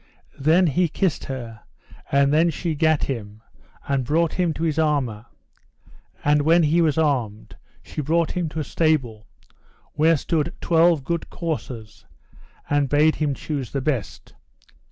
Then 0.39 0.65
he 0.65 0.87
kissed 0.87 1.25
her, 1.25 1.61
and 2.11 2.33
then 2.33 2.49
she 2.49 2.73
gat 2.73 3.03
him, 3.03 3.43
and 3.87 4.03
brought 4.03 4.33
him 4.33 4.51
to 4.55 4.63
his 4.63 4.79
armour. 4.79 5.27
And 6.25 6.41
when 6.41 6.63
he 6.63 6.81
was 6.81 6.97
armed, 6.97 7.55
she 7.83 8.01
brought 8.01 8.31
him 8.31 8.49
to 8.49 8.59
a 8.59 8.63
stable, 8.63 9.27
where 9.93 10.17
stood 10.17 10.55
twelve 10.59 11.03
good 11.03 11.29
coursers, 11.29 12.07
and 12.67 12.89
bade 12.89 13.17
him 13.17 13.35
choose 13.35 13.73
the 13.73 13.81
best. 13.81 14.33